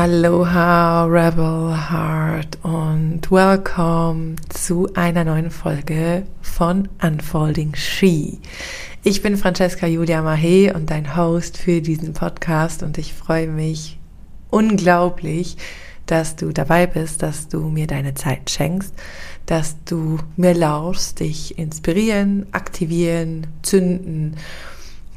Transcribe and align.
Aloha 0.00 1.06
Rebel 1.06 1.74
Heart 1.90 2.58
und 2.62 3.22
welcome 3.32 4.36
zu 4.48 4.88
einer 4.94 5.24
neuen 5.24 5.50
Folge 5.50 6.24
von 6.40 6.88
Unfolding 7.02 7.74
She. 7.74 8.38
Ich 9.02 9.22
bin 9.22 9.36
Francesca 9.36 9.88
Julia 9.88 10.22
Mahe 10.22 10.72
und 10.72 10.88
dein 10.92 11.16
Host 11.16 11.58
für 11.58 11.80
diesen 11.80 12.12
Podcast 12.12 12.84
und 12.84 12.96
ich 12.96 13.12
freue 13.12 13.48
mich 13.48 13.98
unglaublich, 14.50 15.56
dass 16.06 16.36
du 16.36 16.52
dabei 16.52 16.86
bist, 16.86 17.24
dass 17.24 17.48
du 17.48 17.62
mir 17.62 17.88
deine 17.88 18.14
Zeit 18.14 18.50
schenkst, 18.50 18.94
dass 19.46 19.82
du 19.84 20.18
mir 20.36 20.54
lauschst, 20.54 21.18
dich 21.18 21.58
inspirieren, 21.58 22.46
aktivieren, 22.52 23.48
zünden 23.62 24.36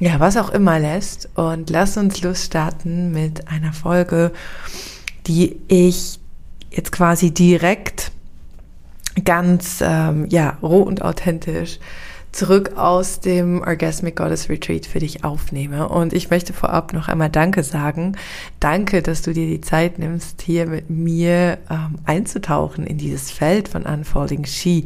ja, 0.02 0.20
was 0.20 0.36
auch 0.36 0.50
immer 0.50 0.80
lässt. 0.80 1.30
Und 1.36 1.70
lass 1.70 1.96
uns 1.96 2.22
losstarten 2.22 3.14
mit 3.14 3.48
einer 3.48 3.72
Folge, 3.72 4.32
die 5.28 5.58
ich 5.68 6.20
jetzt 6.72 6.92
quasi 6.92 7.32
direkt 7.32 8.12
ganz 9.24 9.84
ähm, 9.86 10.26
ja 10.30 10.58
roh 10.64 10.82
und 10.82 11.04
authentisch 11.04 11.78
zurück 12.32 12.78
aus 12.78 13.20
dem 13.20 13.62
Orgasmic 13.62 14.16
Goddess 14.16 14.50
Retreat 14.50 14.88
für 14.88 15.00
dich 15.00 15.24
aufnehme. 15.24 15.88
Und 15.88 16.14
ich 16.14 16.32
möchte 16.32 16.54
vorab 16.54 16.94
noch 16.94 17.08
einmal 17.08 17.30
Danke 17.30 17.62
sagen. 17.62 18.18
Danke, 18.60 19.04
dass 19.04 19.22
du 19.22 19.34
dir 19.34 19.46
die 19.46 19.62
Zeit 19.62 20.00
nimmst, 20.00 20.42
hier 20.42 20.66
mit 20.66 20.90
mir 20.90 21.60
ähm, 21.70 22.00
einzutauchen 22.06 22.88
in 22.88 22.98
dieses 22.98 23.30
Feld 23.30 23.68
von 23.68 23.84
Unfolding 23.84 24.46
She. 24.46 24.86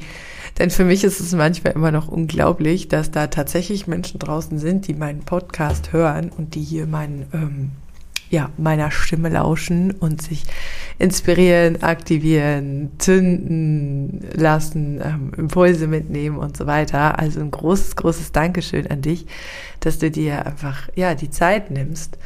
Denn 0.58 0.70
für 0.70 0.86
mich 0.86 1.04
ist 1.04 1.20
es 1.20 1.34
manchmal 1.34 1.74
immer 1.74 1.92
noch 1.92 2.08
unglaublich, 2.08 2.88
dass 2.88 3.12
da 3.12 3.28
tatsächlich 3.28 3.88
Menschen 3.88 4.20
draußen 4.20 4.58
sind, 4.58 4.88
die 4.88 4.94
meinen 4.94 5.20
Podcast 5.20 5.92
hören 5.92 6.32
und 6.36 6.56
die 6.56 6.62
hier 6.62 6.88
meinen, 6.88 7.26
ähm, 7.34 7.72
ja, 8.30 8.50
meiner 8.58 8.90
Stimme 8.90 9.30
lauschen 9.30 9.92
und 9.92 10.22
sich 10.22 10.44
inspirieren, 10.98 11.84
aktivieren, 11.84 12.92
zünden 13.00 14.22
lassen, 14.34 15.02
ähm, 15.04 15.32
Impulse 15.38 15.88
mitnehmen 15.88 16.38
und 16.38 16.56
so 16.56 16.66
weiter. 16.66 17.20
Also 17.20 17.42
ein 17.42 17.52
großes, 17.52 17.98
großes 17.98 18.32
Dankeschön 18.32 18.88
an 18.88 19.02
dich, 19.02 19.26
dass 19.82 20.00
du 20.00 20.10
dir 20.10 20.46
einfach, 20.46 20.90
ja, 20.96 21.16
die 21.16 21.30
Zeit 21.30 21.70
nimmst, 21.70 22.18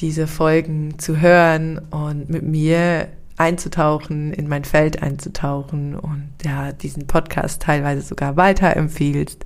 diese 0.00 0.26
Folgen 0.26 0.98
zu 0.98 1.20
hören 1.20 1.78
und 1.90 2.28
mit 2.28 2.42
mir 2.42 3.08
einzutauchen, 3.40 4.32
in 4.32 4.48
mein 4.48 4.64
Feld 4.64 5.02
einzutauchen 5.02 5.96
und 5.96 6.28
ja, 6.44 6.72
diesen 6.72 7.06
Podcast 7.06 7.62
teilweise 7.62 8.02
sogar 8.02 8.36
weiterempfiehlst. 8.36 9.44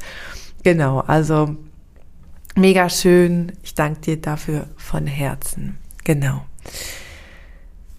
Genau, 0.64 1.00
also 1.00 1.56
mega 2.56 2.90
schön. 2.90 3.52
Ich 3.62 3.74
danke 3.74 4.00
dir 4.00 4.16
dafür 4.20 4.66
von 4.76 5.06
Herzen. 5.06 5.78
Genau. 6.02 6.44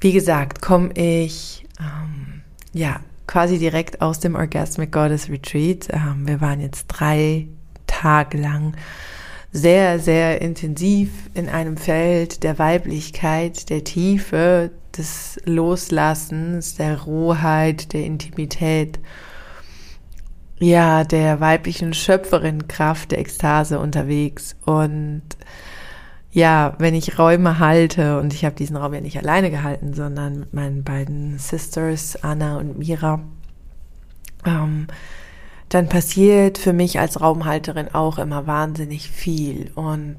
Wie 0.01 0.11
gesagt, 0.11 0.61
komme 0.61 0.91
ich 0.93 1.65
ähm, 1.79 2.41
ja 2.73 2.99
quasi 3.25 3.57
direkt 3.57 4.01
aus 4.01 4.19
dem 4.19 4.35
Orgasmic 4.35 4.91
Goddess 4.91 5.29
Retreat. 5.29 5.87
Ähm, 5.91 6.27
wir 6.27 6.41
waren 6.41 6.59
jetzt 6.59 6.87
drei 6.87 7.47
Tage 7.87 8.37
lang 8.37 8.75
sehr, 9.55 9.99
sehr 9.99 10.41
intensiv 10.41 11.29
in 11.33 11.47
einem 11.47 11.77
Feld 11.77 12.43
der 12.43 12.59
Weiblichkeit, 12.59 13.69
der 13.69 13.85
Tiefe, 13.85 14.71
des 14.97 15.39
Loslassens, 15.45 16.75
der 16.75 17.01
Rohheit, 17.03 17.93
der 17.93 18.03
Intimität, 18.03 18.99
ja, 20.59 21.05
der 21.05 21.39
weiblichen 21.39 21.93
Schöpferin-Kraft 21.93 23.11
der 23.11 23.19
Ekstase 23.19 23.79
unterwegs. 23.79 24.57
Und 24.65 25.23
ja, 26.31 26.75
wenn 26.77 26.93
ich 26.93 27.17
Räume 27.17 27.57
halte, 27.57 28.19
und 28.19 28.33
ich 28.33 28.43
habe 28.43 28.55
diesen 28.55 28.75
Raum 28.75 28.93
ja 28.93 28.99
nicht 28.99 29.17
alleine 29.17 29.51
gehalten, 29.51 29.93
sondern 29.93 30.39
mit 30.39 30.53
meinen 30.53 30.83
beiden 30.83 31.39
Sisters, 31.39 32.21
Anna 32.21 32.57
und 32.57 32.77
Mira, 32.77 33.21
ähm, 34.45 34.87
dann 35.69 35.89
passiert 35.89 36.57
für 36.57 36.73
mich 36.73 36.99
als 36.99 37.21
Raumhalterin 37.21 37.93
auch 37.93 38.17
immer 38.17 38.47
wahnsinnig 38.47 39.09
viel. 39.09 39.71
Und 39.75 40.17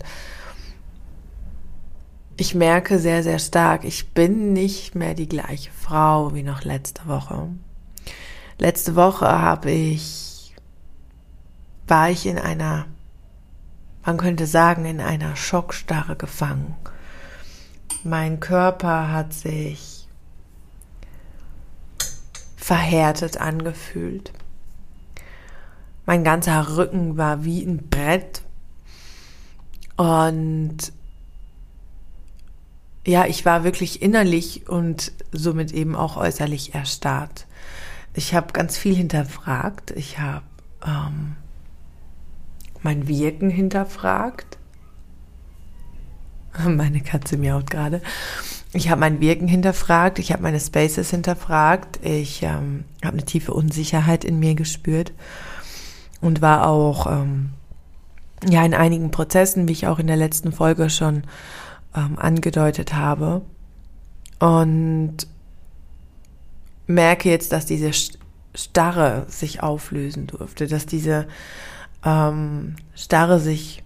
ich 2.36 2.54
merke 2.54 2.98
sehr, 2.98 3.22
sehr 3.22 3.38
stark, 3.38 3.84
ich 3.84 4.10
bin 4.10 4.52
nicht 4.52 4.94
mehr 4.94 5.14
die 5.14 5.28
gleiche 5.28 5.70
Frau 5.70 6.34
wie 6.34 6.42
noch 6.42 6.64
letzte 6.64 7.06
Woche. 7.06 7.48
Letzte 8.58 8.96
Woche 8.96 9.26
habe 9.26 9.70
ich, 9.70 10.54
war 11.86 12.10
ich 12.10 12.26
in 12.26 12.38
einer, 12.38 12.86
man 14.04 14.16
könnte 14.16 14.46
sagen, 14.46 14.84
in 14.84 15.00
einer 15.00 15.36
Schockstarre 15.36 16.16
gefangen. 16.16 16.74
Mein 18.02 18.40
Körper 18.40 19.10
hat 19.10 19.32
sich 19.32 20.06
verhärtet 22.56 23.38
angefühlt. 23.38 24.32
Mein 26.06 26.22
ganzer 26.22 26.76
Rücken 26.76 27.16
war 27.16 27.44
wie 27.44 27.62
ein 27.62 27.88
Brett 27.88 28.42
und 29.96 30.92
ja, 33.06 33.26
ich 33.26 33.44
war 33.44 33.64
wirklich 33.64 34.02
innerlich 34.02 34.68
und 34.68 35.12
somit 35.32 35.72
eben 35.72 35.94
auch 35.94 36.16
äußerlich 36.16 36.74
erstarrt. 36.74 37.46
Ich 38.14 38.34
habe 38.34 38.52
ganz 38.52 38.76
viel 38.76 38.94
hinterfragt. 38.94 39.92
Ich 39.92 40.18
habe 40.18 40.44
ähm, 40.84 41.36
mein 42.82 43.06
Wirken 43.06 43.50
hinterfragt. 43.50 44.58
Meine 46.66 47.00
Katze 47.00 47.36
miaut 47.36 47.70
gerade. 47.70 48.00
Ich 48.72 48.90
habe 48.90 49.00
mein 49.00 49.20
Wirken 49.20 49.46
hinterfragt. 49.46 50.18
Ich 50.18 50.32
habe 50.32 50.42
meine 50.42 50.58
Spaces 50.58 51.10
hinterfragt. 51.10 52.00
Ich 52.02 52.42
ähm, 52.42 52.84
habe 53.04 53.14
eine 53.14 53.24
tiefe 53.24 53.52
Unsicherheit 53.54 54.24
in 54.24 54.38
mir 54.38 54.54
gespürt 54.54 55.12
und 56.20 56.42
war 56.42 56.66
auch 56.66 57.06
ähm, 57.06 57.50
ja 58.48 58.64
in 58.64 58.74
einigen 58.74 59.10
Prozessen, 59.10 59.68
wie 59.68 59.72
ich 59.72 59.86
auch 59.86 59.98
in 59.98 60.06
der 60.06 60.16
letzten 60.16 60.52
Folge 60.52 60.90
schon 60.90 61.24
ähm, 61.94 62.18
angedeutet 62.18 62.94
habe. 62.94 63.42
Und 64.38 65.26
merke 66.86 67.30
jetzt, 67.30 67.52
dass 67.52 67.66
diese 67.66 67.90
Starre 68.54 69.26
sich 69.28 69.62
auflösen 69.62 70.26
durfte, 70.26 70.66
dass 70.66 70.86
diese 70.86 71.26
ähm, 72.04 72.76
Starre 72.94 73.40
sich 73.40 73.82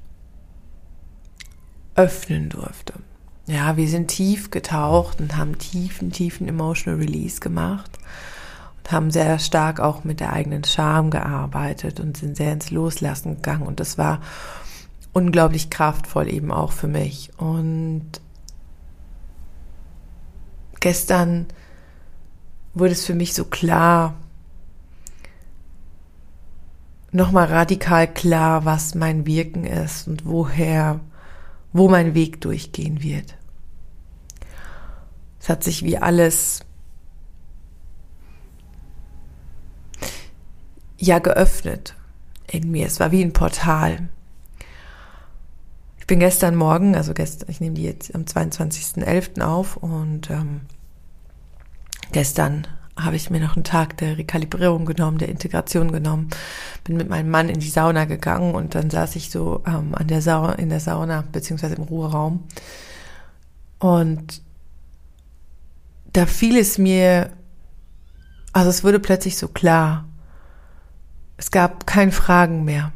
öffnen 1.95 2.49
durfte. 2.49 2.95
Ja, 3.47 3.77
wir 3.77 3.89
sind 3.89 4.09
tief 4.09 4.51
getaucht 4.51 5.21
und 5.21 5.37
haben 5.37 5.59
tiefen, 5.59 6.13
tiefen 6.13 6.47
Emotional 6.47 7.01
Release 7.01 7.41
gemacht 7.41 7.99
und 8.81 8.93
haben 8.93 9.11
sehr 9.11 9.39
stark 9.39 9.81
auch 9.81 10.05
mit 10.05 10.21
der 10.21 10.33
eigenen 10.33 10.65
Scham 10.65 11.11
gearbeitet 11.11 12.01
und 12.01 12.17
sind 12.17 12.37
sehr 12.37 12.53
ins 12.53 12.71
Loslassen 12.71 13.37
gegangen. 13.37 13.67
Und 13.67 13.81
das 13.81 13.99
war 13.99 14.21
unglaublich 15.13 15.71
kraftvoll 15.71 16.29
eben 16.29 16.51
auch 16.51 16.73
für 16.73 16.89
mich. 16.89 17.31
Und 17.37 18.09
gestern 20.81 21.47
wurde 22.75 22.93
es 22.93 23.05
für 23.05 23.15
mich 23.15 23.35
so 23.35 23.45
klar, 23.45 24.15
nochmal 27.13 27.47
radikal 27.47 28.13
klar, 28.13 28.65
was 28.65 28.95
mein 28.95 29.27
Wirken 29.27 29.65
ist 29.65 30.07
und 30.07 30.27
woher, 30.27 31.01
wo 31.73 31.89
mein 31.89 32.15
Weg 32.15 32.41
durchgehen 32.41 33.03
wird. 33.03 33.37
Es 35.41 35.49
hat 35.49 35.65
sich 35.65 35.83
wie 35.83 35.99
alles 35.99 36.61
ja 41.01 41.19
geöffnet 41.19 41.97
in 42.47 42.71
mir. 42.71 42.87
Es 42.87 43.01
war 43.01 43.11
wie 43.11 43.23
ein 43.23 43.33
Portal 43.33 44.09
bin 46.11 46.19
gestern 46.19 46.57
Morgen, 46.57 46.97
also 46.97 47.15
gestern, 47.15 47.49
ich 47.51 47.61
nehme 47.61 47.77
die 47.77 47.85
jetzt 47.85 48.13
am 48.17 48.23
22.11. 48.23 49.43
auf 49.43 49.77
und 49.77 50.29
ähm, 50.29 50.63
gestern 52.11 52.67
habe 52.99 53.15
ich 53.15 53.31
mir 53.31 53.39
noch 53.39 53.55
einen 53.55 53.63
Tag 53.63 53.97
der 53.99 54.19
Rekalibrierung 54.19 54.87
genommen, 54.87 55.19
der 55.19 55.29
Integration 55.29 55.93
genommen, 55.93 56.31
bin 56.83 56.97
mit 56.97 57.09
meinem 57.09 57.31
Mann 57.31 57.49
in 57.49 57.61
die 57.61 57.69
Sauna 57.69 58.07
gegangen 58.07 58.57
und 58.57 58.75
dann 58.75 58.91
saß 58.91 59.15
ich 59.15 59.31
so 59.31 59.63
ähm, 59.69 59.95
an 59.95 60.09
der 60.09 60.21
Sauna, 60.21 60.55
in 60.55 60.69
der 60.69 60.81
Sauna 60.81 61.23
beziehungsweise 61.31 61.77
im 61.77 61.85
Ruheraum 61.85 62.43
und 63.79 64.43
da 66.13 66.27
fiel 66.27 66.57
es 66.57 66.77
mir, 66.77 67.31
also 68.53 68.69
es 68.69 68.83
wurde 68.83 68.99
plötzlich 68.99 69.37
so 69.37 69.47
klar, 69.47 70.09
es 71.41 71.51
gab 71.51 71.87
keine 71.87 72.13
Fragen 72.13 72.67
mehr. 72.67 72.93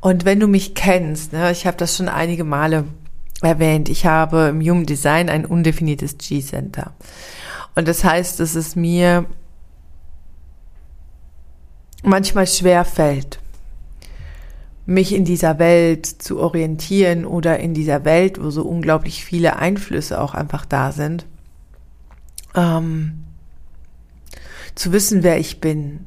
Und 0.00 0.26
wenn 0.26 0.38
du 0.38 0.46
mich 0.46 0.74
kennst, 0.74 1.32
ne, 1.32 1.50
ich 1.50 1.66
habe 1.66 1.78
das 1.78 1.96
schon 1.96 2.10
einige 2.10 2.44
Male 2.44 2.84
erwähnt, 3.40 3.88
ich 3.88 4.04
habe 4.04 4.48
im 4.50 4.60
Human 4.60 4.84
Design 4.84 5.30
ein 5.30 5.46
undefiniertes 5.46 6.18
G-Center. 6.18 6.92
Und 7.74 7.88
das 7.88 8.04
heißt, 8.04 8.38
dass 8.38 8.54
es 8.54 8.76
mir 8.76 9.24
manchmal 12.02 12.46
schwer 12.46 12.84
fällt, 12.84 13.38
mich 14.84 15.14
in 15.14 15.24
dieser 15.24 15.58
Welt 15.58 16.04
zu 16.04 16.38
orientieren 16.38 17.24
oder 17.24 17.58
in 17.58 17.72
dieser 17.72 18.04
Welt, 18.04 18.42
wo 18.42 18.50
so 18.50 18.62
unglaublich 18.62 19.24
viele 19.24 19.56
Einflüsse 19.56 20.20
auch 20.20 20.34
einfach 20.34 20.66
da 20.66 20.92
sind, 20.92 21.24
ähm, 22.54 23.24
zu 24.74 24.92
wissen, 24.92 25.22
wer 25.22 25.38
ich 25.38 25.62
bin 25.62 26.04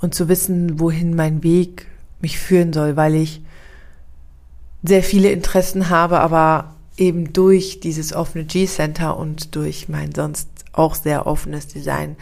und 0.00 0.14
zu 0.14 0.28
wissen, 0.28 0.80
wohin 0.80 1.14
mein 1.14 1.42
Weg 1.42 1.86
mich 2.20 2.38
führen 2.38 2.72
soll, 2.72 2.96
weil 2.96 3.14
ich 3.14 3.42
sehr 4.82 5.02
viele 5.02 5.30
Interessen 5.30 5.88
habe, 5.88 6.20
aber 6.20 6.74
eben 6.96 7.32
durch 7.32 7.80
dieses 7.80 8.12
offene 8.12 8.44
G-Center 8.44 9.16
und 9.16 9.54
durch 9.56 9.88
mein 9.88 10.14
sonst 10.14 10.48
auch 10.72 10.94
sehr 10.94 11.26
offenes 11.26 11.66
Design 11.68 12.16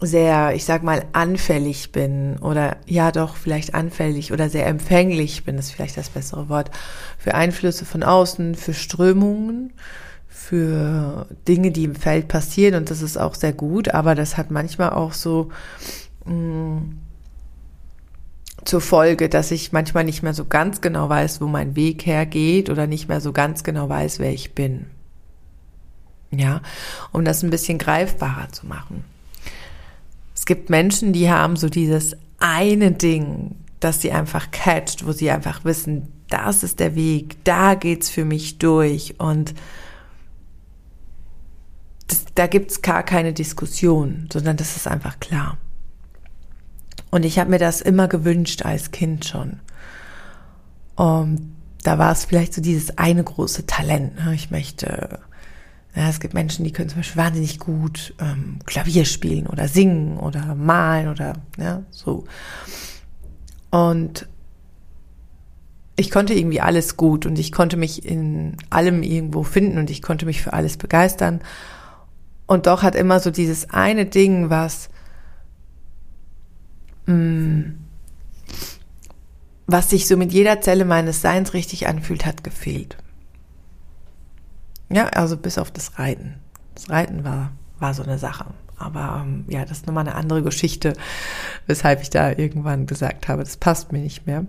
sehr, 0.00 0.54
ich 0.54 0.64
sag 0.64 0.82
mal, 0.82 1.04
anfällig 1.12 1.92
bin 1.92 2.38
oder 2.38 2.78
ja 2.86 3.12
doch 3.12 3.36
vielleicht 3.36 3.74
anfällig 3.74 4.32
oder 4.32 4.48
sehr 4.48 4.66
empfänglich 4.66 5.44
bin, 5.44 5.58
ist 5.58 5.72
vielleicht 5.72 5.96
das 5.96 6.08
bessere 6.08 6.48
Wort, 6.48 6.70
für 7.18 7.34
Einflüsse 7.34 7.84
von 7.84 8.02
außen, 8.02 8.54
für 8.54 8.72
Strömungen, 8.72 9.74
für 10.26 11.26
Dinge, 11.46 11.70
die 11.70 11.84
im 11.84 11.94
Feld 11.94 12.28
passieren 12.28 12.76
und 12.76 12.90
das 12.90 13.02
ist 13.02 13.18
auch 13.18 13.34
sehr 13.34 13.52
gut, 13.52 13.90
aber 13.90 14.14
das 14.14 14.38
hat 14.38 14.50
manchmal 14.50 14.90
auch 14.90 15.12
so 15.12 15.50
zur 18.64 18.80
Folge, 18.80 19.28
dass 19.28 19.50
ich 19.50 19.72
manchmal 19.72 20.04
nicht 20.04 20.22
mehr 20.22 20.34
so 20.34 20.44
ganz 20.44 20.80
genau 20.80 21.08
weiß, 21.08 21.40
wo 21.40 21.46
mein 21.46 21.76
Weg 21.76 22.06
hergeht 22.06 22.70
oder 22.70 22.86
nicht 22.86 23.08
mehr 23.08 23.20
so 23.20 23.32
ganz 23.32 23.64
genau 23.64 23.88
weiß, 23.88 24.18
wer 24.18 24.32
ich 24.32 24.54
bin. 24.54 24.86
Ja, 26.30 26.62
um 27.12 27.24
das 27.24 27.42
ein 27.42 27.50
bisschen 27.50 27.78
greifbarer 27.78 28.50
zu 28.50 28.66
machen. 28.66 29.04
Es 30.34 30.46
gibt 30.46 30.70
Menschen, 30.70 31.12
die 31.12 31.30
haben 31.30 31.56
so 31.56 31.68
dieses 31.68 32.16
eine 32.38 32.92
Ding, 32.92 33.56
das 33.80 34.00
sie 34.00 34.12
einfach 34.12 34.50
catcht, 34.50 35.06
wo 35.06 35.12
sie 35.12 35.30
einfach 35.30 35.64
wissen, 35.64 36.08
das 36.28 36.62
ist 36.62 36.78
der 36.80 36.94
Weg, 36.94 37.42
da 37.44 37.74
geht's 37.74 38.08
für 38.08 38.24
mich 38.24 38.58
durch 38.58 39.18
und 39.18 39.54
das, 42.06 42.24
da 42.34 42.46
gibt's 42.46 42.82
gar 42.82 43.02
keine 43.02 43.32
Diskussion, 43.32 44.28
sondern 44.32 44.56
das 44.56 44.76
ist 44.76 44.86
einfach 44.86 45.18
klar. 45.20 45.58
Und 47.10 47.24
ich 47.24 47.38
habe 47.38 47.50
mir 47.50 47.58
das 47.58 47.80
immer 47.80 48.08
gewünscht 48.08 48.62
als 48.62 48.90
Kind 48.90 49.24
schon. 49.24 49.60
Um, 50.96 51.56
da 51.82 51.98
war 51.98 52.12
es 52.12 52.26
vielleicht 52.26 52.52
so 52.54 52.60
dieses 52.60 52.98
eine 52.98 53.24
große 53.24 53.66
Talent. 53.66 54.16
Ne? 54.16 54.34
Ich 54.34 54.50
möchte 54.50 55.20
ja, 55.94 56.08
es 56.08 56.20
gibt 56.20 56.34
Menschen, 56.34 56.64
die 56.64 56.72
können 56.72 56.88
zum 56.88 57.00
Beispiel 57.00 57.22
wahnsinnig 57.22 57.58
gut 57.58 58.14
ähm, 58.20 58.60
Klavier 58.64 59.04
spielen 59.04 59.46
oder 59.46 59.66
singen 59.66 60.18
oder 60.18 60.54
malen 60.54 61.08
oder 61.08 61.34
ja, 61.58 61.82
so. 61.90 62.24
Und 63.70 64.28
ich 65.96 66.10
konnte 66.10 66.32
irgendwie 66.34 66.60
alles 66.60 66.96
gut 66.96 67.26
und 67.26 67.38
ich 67.38 67.50
konnte 67.50 67.76
mich 67.76 68.06
in 68.06 68.56
allem 68.70 69.02
irgendwo 69.02 69.42
finden 69.42 69.78
und 69.78 69.90
ich 69.90 70.00
konnte 70.00 70.26
mich 70.26 70.42
für 70.42 70.52
alles 70.52 70.76
begeistern. 70.76 71.40
Und 72.46 72.66
doch 72.66 72.82
hat 72.82 72.94
immer 72.94 73.20
so 73.20 73.30
dieses 73.30 73.70
eine 73.70 74.06
Ding, 74.06 74.48
was, 74.48 74.90
was 79.66 79.90
sich 79.90 80.06
so 80.06 80.16
mit 80.16 80.32
jeder 80.32 80.60
Zelle 80.60 80.84
meines 80.84 81.22
Seins 81.22 81.54
richtig 81.54 81.86
anfühlt, 81.86 82.26
hat 82.26 82.42
gefehlt. 82.44 82.96
Ja, 84.90 85.06
also 85.06 85.36
bis 85.36 85.58
auf 85.58 85.70
das 85.70 85.98
Reiten. 85.98 86.34
Das 86.74 86.90
Reiten 86.90 87.22
war, 87.24 87.52
war 87.78 87.94
so 87.94 88.02
eine 88.02 88.18
Sache. 88.18 88.46
Aber 88.76 89.22
ähm, 89.24 89.44
ja, 89.48 89.64
das 89.64 89.78
ist 89.78 89.86
nochmal 89.86 90.06
eine 90.06 90.16
andere 90.16 90.42
Geschichte, 90.42 90.94
weshalb 91.66 92.02
ich 92.02 92.10
da 92.10 92.30
irgendwann 92.30 92.86
gesagt 92.86 93.28
habe, 93.28 93.44
das 93.44 93.58
passt 93.58 93.92
mir 93.92 94.00
nicht 94.00 94.26
mehr. 94.26 94.46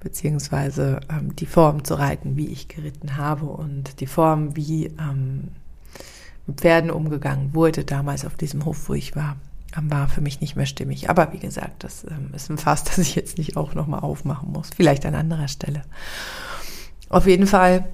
Beziehungsweise 0.00 1.00
ähm, 1.10 1.36
die 1.36 1.46
Form 1.46 1.84
zu 1.84 1.94
reiten, 1.94 2.36
wie 2.36 2.46
ich 2.46 2.68
geritten 2.68 3.18
habe 3.18 3.44
und 3.44 4.00
die 4.00 4.06
Form, 4.06 4.56
wie 4.56 4.86
ähm, 4.86 5.48
mit 6.46 6.60
Pferden 6.60 6.90
umgegangen 6.90 7.54
wurde 7.54 7.84
damals 7.84 8.24
auf 8.24 8.34
diesem 8.36 8.64
Hof, 8.64 8.88
wo 8.88 8.94
ich 8.94 9.14
war, 9.14 9.36
war 9.76 10.08
für 10.08 10.20
mich 10.20 10.40
nicht 10.40 10.56
mehr 10.56 10.66
stimmig. 10.66 11.10
Aber 11.10 11.32
wie 11.32 11.38
gesagt, 11.38 11.84
das 11.84 12.04
ähm, 12.04 12.30
ist 12.34 12.50
ein 12.50 12.58
Fass, 12.58 12.84
das 12.84 12.98
ich 12.98 13.14
jetzt 13.14 13.38
nicht 13.38 13.56
auch 13.56 13.74
nochmal 13.74 14.00
aufmachen 14.00 14.52
muss. 14.52 14.70
Vielleicht 14.74 15.06
an 15.06 15.14
anderer 15.14 15.48
Stelle. 15.48 15.82
Auf 17.08 17.26
jeden 17.26 17.46
Fall 17.46 17.88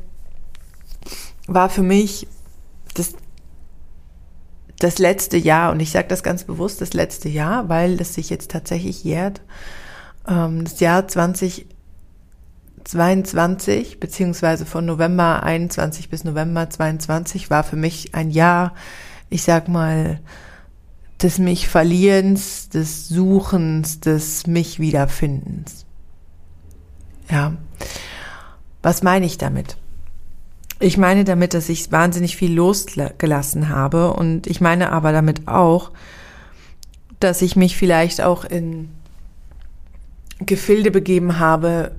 war 1.47 1.71
für 1.71 1.83
mich 1.83 2.27
das, 2.95 3.15
das 4.79 4.99
letzte 4.99 5.37
Jahr, 5.37 5.73
und 5.73 5.81
ich 5.81 5.91
sage 5.91 6.09
das 6.09 6.23
ganz 6.23 6.45
bewusst, 6.45 6.81
das 6.81 6.93
letzte 6.93 7.29
Jahr, 7.29 7.69
weil 7.69 7.97
das 7.97 8.15
sich 8.15 8.31
jetzt 8.31 8.51
tatsächlich 8.51 9.05
jährt, 9.05 9.43
ähm, 10.29 10.65
das 10.65 10.81
Jahr 10.81 11.07
2022, 11.07 14.01
beziehungsweise 14.01 14.67
von 14.67 14.87
November 14.87 15.43
21 15.43 16.11
bis 16.11 16.25
November 16.25 16.69
22 16.69 17.51
war 17.51 17.65
für 17.65 17.77
mich 17.77 18.15
ein 18.15 18.31
Jahr, 18.31 18.75
ich 19.31 19.43
sag 19.43 19.69
mal, 19.69 20.21
des 21.23 21.39
mich 21.39 21.69
Verlierens, 21.69 22.69
des 22.69 23.09
Suchens, 23.09 24.01
des 24.01 24.47
mich 24.47 24.79
Wiederfindens. 24.79 25.87
Ja. 27.31 27.55
Was 28.83 29.03
meine 29.03 29.27
ich 29.27 29.39
damit? 29.39 29.77
Ich 30.79 30.99
meine 30.99 31.25
damit, 31.25 31.55
dass 31.55 31.71
ich 31.71 31.91
wahnsinnig 31.91 32.37
viel 32.37 32.53
losgelassen 32.53 33.71
habe 33.71 34.13
und 34.13 34.47
ich 34.47 34.61
meine 34.61 34.93
aber 34.93 35.13
damit 35.13 35.49
auch, 35.49 35.91
dass 37.19 37.41
ich 37.41 37.57
mich 37.57 37.77
vielleicht 37.77 38.21
auch 38.21 38.45
in 38.45 38.91
Gefilde 40.39 40.91
begeben 40.91 41.39
habe, 41.39 41.93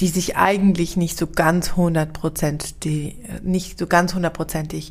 die 0.00 0.08
sich 0.08 0.36
eigentlich 0.36 0.96
nicht 0.96 1.18
so 1.18 1.26
ganz 1.26 1.76
hundertprozentig, 1.76 3.16
nicht 3.42 3.78
so 3.78 3.86
ganz 3.86 4.14
hundertprozentig 4.14 4.90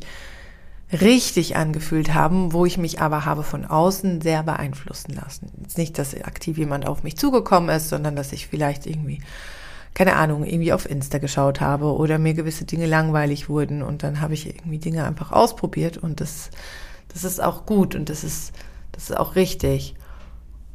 richtig 0.92 1.56
angefühlt 1.56 2.12
haben, 2.14 2.52
wo 2.52 2.66
ich 2.66 2.76
mich 2.78 3.00
aber 3.00 3.24
habe 3.24 3.42
von 3.42 3.64
außen 3.64 4.20
sehr 4.20 4.42
beeinflussen 4.42 5.14
lassen. 5.14 5.50
Jetzt 5.62 5.78
nicht, 5.78 5.98
dass 5.98 6.14
aktiv 6.14 6.58
jemand 6.58 6.86
auf 6.86 7.02
mich 7.02 7.16
zugekommen 7.16 7.74
ist, 7.74 7.88
sondern 7.88 8.14
dass 8.14 8.32
ich 8.32 8.46
vielleicht 8.46 8.86
irgendwie 8.86 9.20
keine 9.94 10.16
Ahnung, 10.16 10.44
irgendwie 10.44 10.72
auf 10.72 10.88
Insta 10.88 11.18
geschaut 11.18 11.60
habe 11.60 11.94
oder 11.94 12.18
mir 12.18 12.34
gewisse 12.34 12.64
Dinge 12.64 12.86
langweilig 12.86 13.48
wurden 13.48 13.82
und 13.82 14.02
dann 14.02 14.20
habe 14.20 14.34
ich 14.34 14.46
irgendwie 14.46 14.78
Dinge 14.78 15.04
einfach 15.04 15.32
ausprobiert 15.32 15.98
und 15.98 16.20
das, 16.20 16.50
das 17.12 17.24
ist 17.24 17.42
auch 17.42 17.66
gut 17.66 17.94
und 17.94 18.08
das 18.08 18.24
ist, 18.24 18.52
das 18.92 19.10
ist 19.10 19.16
auch 19.16 19.36
richtig. 19.36 19.94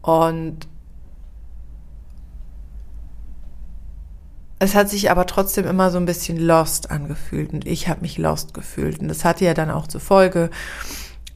Und 0.02 0.68
es 4.60 4.76
hat 4.76 4.90
sich 4.90 5.12
aber 5.12 5.26
trotzdem 5.26 5.66
immer 5.66 5.92
so 5.92 5.98
ein 5.98 6.06
bisschen 6.06 6.38
lost 6.38 6.90
angefühlt 6.90 7.54
und 7.54 7.68
ich 7.68 7.88
habe 7.88 8.02
mich 8.02 8.18
lost 8.18 8.54
gefühlt 8.54 9.00
und 9.00 9.08
das 9.08 9.24
hatte 9.24 9.46
ja 9.46 9.54
dann 9.54 9.70
auch 9.70 9.88
zur 9.88 10.02
Folge, 10.02 10.50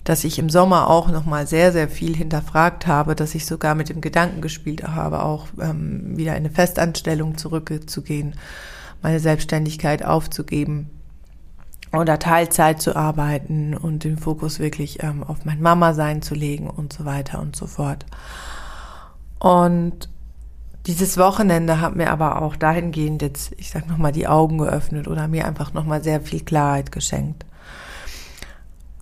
dass 0.03 0.23
ich 0.23 0.39
im 0.39 0.49
Sommer 0.49 0.89
auch 0.89 1.09
nochmal 1.09 1.45
sehr, 1.45 1.71
sehr 1.71 1.87
viel 1.87 2.15
hinterfragt 2.15 2.87
habe, 2.87 3.15
dass 3.15 3.35
ich 3.35 3.45
sogar 3.45 3.75
mit 3.75 3.89
dem 3.89 4.01
Gedanken 4.01 4.41
gespielt 4.41 4.83
habe, 4.87 5.23
auch 5.23 5.47
ähm, 5.61 6.17
wieder 6.17 6.31
in 6.31 6.37
eine 6.37 6.49
Festanstellung 6.49 7.37
zurückzugehen, 7.37 8.33
meine 9.03 9.19
Selbstständigkeit 9.19 10.03
aufzugeben 10.03 10.89
oder 11.93 12.17
Teilzeit 12.17 12.81
zu 12.81 12.95
arbeiten 12.95 13.75
und 13.75 14.03
den 14.03 14.17
Fokus 14.17 14.59
wirklich 14.59 15.03
ähm, 15.03 15.23
auf 15.23 15.45
mein 15.45 15.61
Mama-Sein 15.61 16.23
zu 16.23 16.33
legen 16.33 16.69
und 16.69 16.93
so 16.93 17.05
weiter 17.05 17.39
und 17.39 17.55
so 17.55 17.67
fort. 17.67 18.05
Und 19.37 20.09
dieses 20.87 21.17
Wochenende 21.17 21.79
hat 21.79 21.95
mir 21.95 22.09
aber 22.09 22.41
auch 22.41 22.55
dahingehend 22.55 23.21
jetzt, 23.21 23.53
ich 23.57 23.69
sag 23.69 23.87
nochmal, 23.87 24.11
die 24.11 24.27
Augen 24.27 24.57
geöffnet 24.57 25.07
oder 25.07 25.27
mir 25.27 25.45
einfach 25.45 25.73
nochmal 25.73 26.03
sehr 26.03 26.21
viel 26.21 26.41
Klarheit 26.41 26.91
geschenkt. 26.91 27.45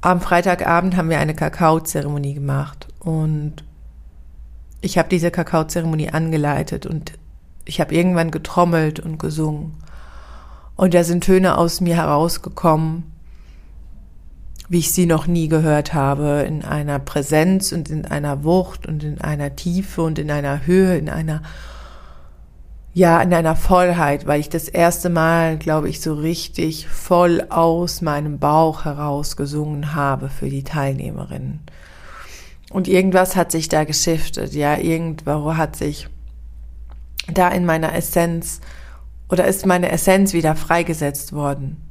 Am 0.01 0.21
Freitagabend 0.21 0.95
haben 0.95 1.09
wir 1.09 1.19
eine 1.19 1.35
Kakaozeremonie 1.35 2.33
gemacht 2.33 2.87
und 2.99 3.63
ich 4.81 4.97
habe 4.97 5.09
diese 5.09 5.31
Kakaozeremonie 5.31 6.09
angeleitet 6.09 6.85
und 6.85 7.13
ich 7.65 7.79
habe 7.81 7.93
irgendwann 7.93 8.31
getrommelt 8.31 8.99
und 8.99 9.19
gesungen. 9.19 9.75
Und 10.75 10.93
da 10.93 11.03
sind 11.03 11.25
Töne 11.25 11.57
aus 11.57 11.81
mir 11.81 11.97
herausgekommen, 11.97 13.03
wie 14.69 14.79
ich 14.79 14.91
sie 14.93 15.07
noch 15.07 15.25
nie 15.27 15.47
gehört 15.47 15.93
habe, 15.93 16.45
in 16.47 16.63
einer 16.63 16.99
Präsenz 16.99 17.71
und 17.71 17.89
in 17.89 18.05
einer 18.05 18.43
Wucht 18.43 18.85
und 18.85 19.03
in 19.03 19.19
einer 19.19 19.55
Tiefe 19.55 20.03
und 20.03 20.19
in 20.19 20.29
einer 20.29 20.65
Höhe, 20.65 20.97
in 20.97 21.09
einer 21.09 21.41
ja, 22.91 23.21
in 23.21 23.33
einer 23.33 23.55
Vollheit, 23.55 24.25
weil 24.25 24.39
ich 24.39 24.49
das 24.49 24.67
erste 24.67 25.09
Mal, 25.09 25.57
glaube 25.57 25.89
ich, 25.89 26.01
so 26.01 26.15
richtig 26.15 26.87
voll 26.87 27.45
aus 27.49 28.01
meinem 28.01 28.39
Bauch 28.39 28.83
heraus 28.83 29.37
gesungen 29.37 29.93
habe 29.93 30.29
für 30.29 30.49
die 30.49 30.63
Teilnehmerinnen. 30.63 31.61
Und 32.71 32.87
irgendwas 32.87 33.35
hat 33.35 33.51
sich 33.51 33.69
da 33.69 33.83
geschiftet, 33.83 34.53
ja, 34.53 34.77
irgendwo 34.77 35.55
hat 35.55 35.75
sich 35.75 36.07
da 37.31 37.49
in 37.49 37.65
meiner 37.65 37.93
Essenz 37.93 38.59
oder 39.29 39.45
ist 39.45 39.65
meine 39.65 39.91
Essenz 39.91 40.33
wieder 40.33 40.55
freigesetzt 40.55 41.33
worden. 41.33 41.88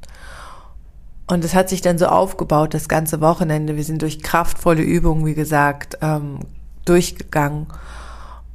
Und 1.28 1.44
es 1.44 1.54
hat 1.54 1.68
sich 1.68 1.82
dann 1.82 1.98
so 1.98 2.06
aufgebaut, 2.06 2.74
das 2.74 2.88
ganze 2.88 3.20
Wochenende. 3.20 3.76
Wir 3.76 3.84
sind 3.84 4.02
durch 4.02 4.22
kraftvolle 4.22 4.82
Übungen, 4.82 5.26
wie 5.26 5.34
gesagt, 5.34 5.98
ähm, 6.00 6.40
durchgegangen. 6.84 7.68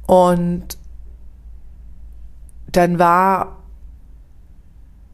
Und 0.06 0.76
dann 2.66 2.98
war, 2.98 3.58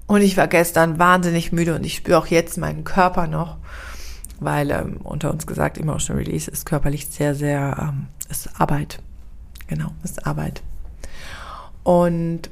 und 0.07 0.23
ich 0.23 0.37
war 0.37 0.49
gestern 0.49 0.99
wahnsinnig 0.99 1.53
müde 1.53 1.75
und 1.77 1.85
ich 1.85 1.97
spüre 1.97 2.19
auch 2.19 2.27
jetzt 2.27 2.57
meinen 2.59 2.83
Körper 2.85 3.27
noch. 3.27 3.59
weil 4.41 4.71
ähm, 4.71 4.97
unter 5.05 5.31
uns 5.31 5.47
gesagt, 5.47 5.79
Emotional 5.79 6.23
Release 6.23 6.51
ist 6.51 6.67
körperlich 6.67 7.09
sehr, 7.09 7.35
sehr, 7.35 7.77
ähm, 7.79 8.07
ist 8.29 8.61
Arbeit. 8.61 9.01
Genau, 9.69 9.91
ist 10.03 10.27
Arbeit. 10.27 10.63
Und 11.85 12.51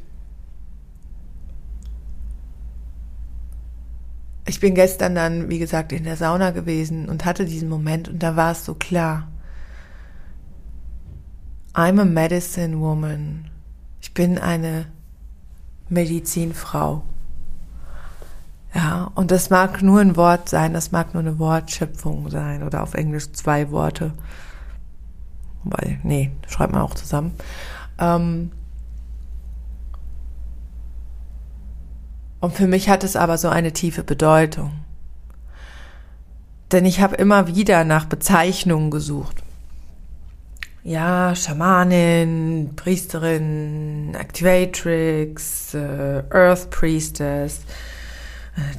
ich 4.48 4.60
bin 4.60 4.74
gestern 4.74 5.14
dann, 5.14 5.50
wie 5.50 5.58
gesagt, 5.58 5.92
in 5.92 6.04
der 6.04 6.16
Sauna 6.16 6.52
gewesen 6.52 7.08
und 7.08 7.26
hatte 7.26 7.44
diesen 7.44 7.68
Moment 7.68 8.08
und 8.08 8.22
da 8.22 8.34
war 8.34 8.52
es 8.52 8.64
so 8.64 8.74
klar. 8.74 9.28
I'm 11.74 12.00
a 12.00 12.04
medicine 12.04 12.80
woman. 12.80 13.50
Ich 14.00 14.14
bin 14.14 14.38
eine 14.38 14.86
Medizinfrau. 15.90 17.02
Ja, 18.74 19.10
und 19.14 19.30
das 19.30 19.50
mag 19.50 19.82
nur 19.82 20.00
ein 20.00 20.16
Wort 20.16 20.48
sein, 20.48 20.72
das 20.72 20.92
mag 20.92 21.12
nur 21.12 21.22
eine 21.22 21.38
Wortschöpfung 21.38 22.30
sein 22.30 22.62
oder 22.62 22.82
auf 22.82 22.94
Englisch 22.94 23.30
zwei 23.32 23.70
Worte. 23.70 24.12
Weil, 25.64 26.00
nee, 26.02 26.30
schreibt 26.46 26.72
man 26.72 26.82
auch 26.82 26.94
zusammen. 26.94 27.32
Ähm 27.98 28.50
und 32.40 32.54
für 32.54 32.66
mich 32.66 32.88
hat 32.88 33.04
es 33.04 33.16
aber 33.16 33.38
so 33.38 33.48
eine 33.48 33.72
tiefe 33.72 34.04
Bedeutung. 34.04 34.72
Denn 36.72 36.84
ich 36.84 37.00
habe 37.00 37.16
immer 37.16 37.46
wieder 37.48 37.84
nach 37.84 38.04
Bezeichnungen 38.04 38.90
gesucht. 38.90 39.42
Ja, 40.84 41.34
Schamanin, 41.34 42.74
Priesterin, 42.76 44.14
Activatrix, 44.14 45.74
äh, 45.74 46.22
Earth 46.30 46.70
Priestess, 46.70 47.60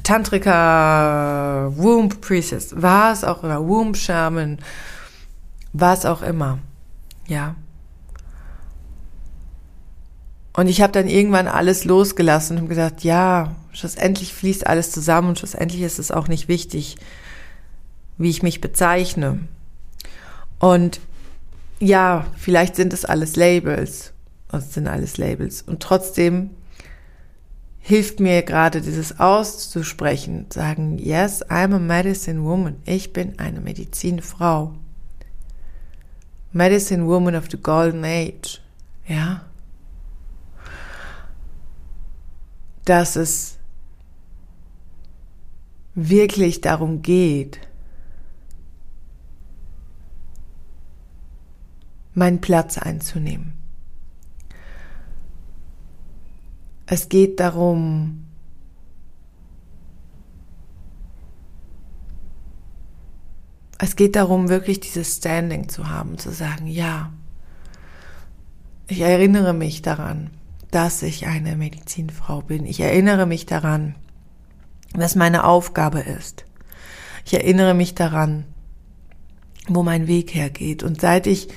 Tantrika, 0.02 1.70
Womb 1.76 2.20
Priestess, 2.20 2.74
was 2.76 3.24
auch 3.24 3.42
immer, 3.44 3.66
Womb 3.66 3.96
Shaman, 3.96 4.58
was 5.72 6.04
auch 6.04 6.22
immer. 6.22 6.58
Ja. 7.26 7.54
Und 10.52 10.66
ich 10.66 10.82
habe 10.82 10.92
dann 10.92 11.06
irgendwann 11.06 11.46
alles 11.46 11.84
losgelassen 11.84 12.58
und 12.58 12.68
gesagt, 12.68 13.04
ja, 13.04 13.54
schlussendlich 13.72 14.34
fließt 14.34 14.66
alles 14.66 14.90
zusammen 14.90 15.28
und 15.28 15.38
schlussendlich 15.38 15.82
ist 15.82 15.98
es 15.98 16.10
auch 16.10 16.28
nicht 16.28 16.48
wichtig, 16.48 16.96
wie 18.18 18.30
ich 18.30 18.42
mich 18.42 18.60
bezeichne. 18.60 19.38
Und 20.58 21.00
ja, 21.78 22.26
vielleicht 22.36 22.76
sind 22.76 22.92
es 22.92 23.04
alles 23.04 23.36
Labels. 23.36 24.12
Es 24.52 24.74
sind 24.74 24.88
alles 24.88 25.16
Labels. 25.16 25.62
Und 25.62 25.80
trotzdem 25.80 26.50
hilft 27.78 28.20
mir 28.20 28.42
gerade 28.42 28.82
dieses 28.82 29.18
auszusprechen, 29.18 30.46
sagen, 30.50 30.98
yes, 30.98 31.44
I'm 31.46 31.74
a 31.74 31.78
medicine 31.78 32.42
woman. 32.42 32.76
Ich 32.84 33.12
bin 33.12 33.38
eine 33.38 33.60
Medizinfrau. 33.60 34.74
Medicine 36.52 37.06
woman 37.06 37.36
of 37.36 37.46
the 37.50 37.56
golden 37.56 38.04
age. 38.04 38.60
Ja. 39.06 39.42
Dass 42.90 43.14
es 43.14 43.56
wirklich 45.94 46.60
darum 46.60 47.02
geht, 47.02 47.60
meinen 52.14 52.40
Platz 52.40 52.78
einzunehmen. 52.78 53.52
Es 56.86 57.08
geht 57.08 57.38
darum, 57.38 58.26
es 63.78 63.94
geht 63.94 64.16
darum, 64.16 64.48
wirklich 64.48 64.80
dieses 64.80 65.18
Standing 65.18 65.68
zu 65.68 65.88
haben, 65.88 66.18
zu 66.18 66.32
sagen, 66.32 66.66
ja, 66.66 67.12
ich 68.88 69.02
erinnere 69.02 69.52
mich 69.52 69.80
daran, 69.80 70.30
dass 70.70 71.02
ich 71.02 71.26
eine 71.26 71.56
Medizinfrau 71.56 72.42
bin. 72.42 72.64
Ich 72.64 72.80
erinnere 72.80 73.26
mich 73.26 73.46
daran, 73.46 73.94
was 74.94 75.14
meine 75.14 75.44
Aufgabe 75.44 76.00
ist. 76.00 76.44
Ich 77.24 77.34
erinnere 77.34 77.74
mich 77.74 77.94
daran, 77.94 78.44
wo 79.68 79.82
mein 79.82 80.06
Weg 80.06 80.34
hergeht. 80.34 80.82
Und 80.82 81.00
seit 81.00 81.26
ich 81.26 81.48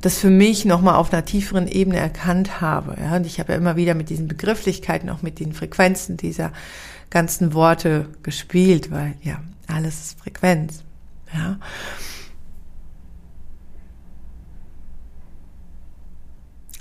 das 0.00 0.18
für 0.18 0.30
mich 0.30 0.64
nochmal 0.64 0.96
auf 0.96 1.12
einer 1.12 1.24
tieferen 1.24 1.66
Ebene 1.66 1.98
erkannt 1.98 2.60
habe. 2.60 2.96
Ja, 3.00 3.16
und 3.16 3.26
ich 3.26 3.40
habe 3.40 3.52
ja 3.52 3.58
immer 3.58 3.76
wieder 3.76 3.94
mit 3.94 4.10
diesen 4.10 4.28
Begrifflichkeiten, 4.28 5.10
auch 5.10 5.22
mit 5.22 5.40
den 5.40 5.52
Frequenzen 5.52 6.16
dieser 6.16 6.52
ganzen 7.10 7.54
Worte 7.54 8.08
gespielt, 8.22 8.90
weil 8.90 9.14
ja, 9.22 9.40
alles 9.66 10.00
ist 10.00 10.20
Frequenz. 10.20 10.84
Ja. 11.32 11.58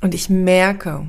Und 0.05 0.13
ich 0.13 0.29
merke, 0.29 1.07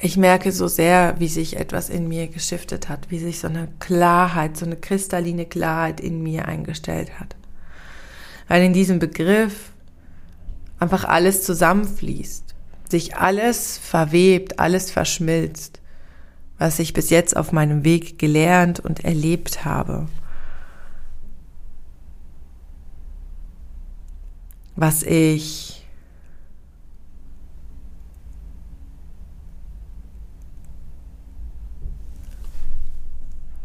ich 0.00 0.16
merke 0.16 0.52
so 0.52 0.68
sehr, 0.68 1.20
wie 1.20 1.28
sich 1.28 1.56
etwas 1.56 1.90
in 1.90 2.08
mir 2.08 2.28
geschiftet 2.28 2.88
hat, 2.88 3.10
wie 3.10 3.18
sich 3.18 3.40
so 3.40 3.48
eine 3.48 3.68
Klarheit, 3.78 4.56
so 4.56 4.64
eine 4.64 4.76
kristalline 4.76 5.44
Klarheit 5.44 6.00
in 6.00 6.22
mir 6.22 6.46
eingestellt 6.46 7.20
hat 7.20 7.36
weil 8.48 8.62
in 8.62 8.72
diesem 8.72 8.98
Begriff 8.98 9.72
einfach 10.78 11.04
alles 11.04 11.42
zusammenfließt, 11.42 12.54
sich 12.88 13.16
alles 13.16 13.78
verwebt, 13.78 14.58
alles 14.58 14.90
verschmilzt, 14.90 15.80
was 16.58 16.78
ich 16.78 16.92
bis 16.92 17.10
jetzt 17.10 17.36
auf 17.36 17.52
meinem 17.52 17.84
Weg 17.84 18.18
gelernt 18.18 18.80
und 18.80 19.04
erlebt 19.04 19.64
habe. 19.64 20.06
Was 24.76 25.02
ich 25.02 25.75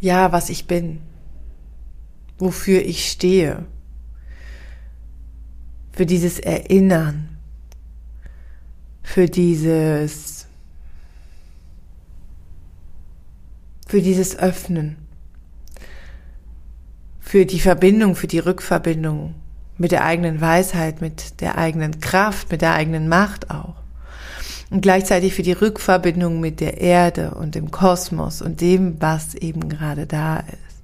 ja, 0.02 0.32
was 0.32 0.50
ich 0.50 0.66
bin, 0.66 1.00
wofür 2.38 2.82
ich 2.82 3.10
stehe. 3.10 3.66
Für 5.94 6.06
dieses 6.06 6.40
Erinnern, 6.40 7.38
für 9.04 9.28
dieses, 9.28 10.48
für 13.88 14.02
dieses 14.02 14.36
Öffnen, 14.36 14.98
für 17.20 17.46
die 17.46 17.60
Verbindung, 17.60 18.16
für 18.16 18.28
die 18.28 18.40
Rückverbindung 18.40 19.36
mit 19.78 19.92
der 19.92 20.04
eigenen 20.04 20.42
Weisheit, 20.42 21.02
mit 21.02 21.42
der 21.42 21.58
eigenen 21.58 22.00
Kraft, 22.00 22.52
mit 22.52 22.62
der 22.62 22.74
eigenen 22.74 23.08
Macht 23.08 23.52
auch. 23.52 23.81
Und 24.72 24.82
gleichzeitig 24.82 25.36
für 25.36 25.44
die 25.44 25.52
Rückverbindung 25.52 26.40
mit 26.40 26.62
der 26.62 26.80
Erde 26.80 27.36
und 27.36 27.56
dem 27.56 27.70
Kosmos 27.72 28.42
und 28.42 28.62
dem, 28.62 29.00
was 29.02 29.36
eben 29.36 29.68
gerade 29.70 30.08
da 30.08 30.38
ist. 30.38 30.82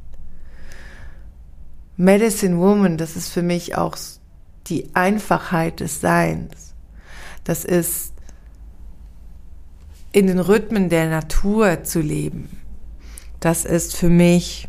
Medicine 1.96 2.60
Woman, 2.60 2.98
das 2.98 3.15
ist 3.15 3.29
für 3.29 3.41
mich 3.41 3.75
auch 3.75 3.98
die 4.67 4.94
Einfachheit 4.94 5.79
des 5.79 6.01
Seins. 6.01 6.75
Das 7.46 7.63
ist 7.63 8.13
in 10.12 10.27
den 10.27 10.39
Rhythmen 10.39 10.89
der 10.89 11.10
Natur 11.10 11.84
zu 11.84 12.01
leben. 12.01 12.50
Das 13.39 13.63
ist 13.63 13.96
für 13.96 14.10
mich 14.10 14.67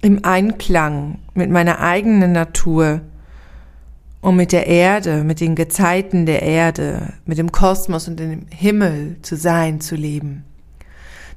im 0.00 0.24
Einklang 0.24 1.18
mit 1.34 1.50
meiner 1.50 1.80
eigenen 1.80 2.30
Natur 2.30 3.00
und 4.26 4.34
mit 4.34 4.50
der 4.50 4.66
Erde, 4.66 5.22
mit 5.22 5.38
den 5.38 5.54
Gezeiten 5.54 6.26
der 6.26 6.42
Erde, 6.42 7.12
mit 7.26 7.38
dem 7.38 7.52
Kosmos 7.52 8.08
und 8.08 8.18
dem 8.18 8.46
Himmel 8.50 9.18
zu 9.22 9.36
sein, 9.36 9.80
zu 9.80 9.94
leben. 9.94 10.44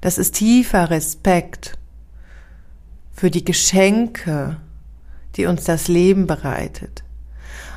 Das 0.01 0.17
ist 0.17 0.33
tiefer 0.33 0.89
Respekt 0.89 1.77
für 3.11 3.29
die 3.29 3.45
Geschenke, 3.45 4.57
die 5.35 5.45
uns 5.45 5.65
das 5.65 5.87
Leben 5.87 6.25
bereitet. 6.25 7.03